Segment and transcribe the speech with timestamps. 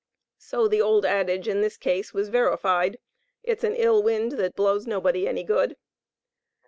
[0.39, 2.97] So the old adage, in this case, was verified
[3.43, 5.77] "It's an ill wind that blows nobody any good."